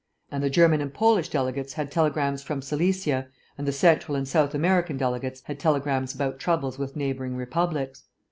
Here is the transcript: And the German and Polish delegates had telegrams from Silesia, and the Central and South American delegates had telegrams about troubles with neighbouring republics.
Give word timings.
And 0.31 0.41
the 0.43 0.49
German 0.49 0.81
and 0.81 0.91
Polish 0.91 1.29
delegates 1.29 1.73
had 1.73 1.91
telegrams 1.91 2.41
from 2.41 2.63
Silesia, 2.63 3.27
and 3.55 3.67
the 3.67 3.71
Central 3.71 4.15
and 4.17 4.27
South 4.27 4.55
American 4.55 4.97
delegates 4.97 5.43
had 5.45 5.59
telegrams 5.59 6.15
about 6.15 6.39
troubles 6.39 6.79
with 6.79 6.95
neighbouring 6.95 7.35
republics. 7.35 8.05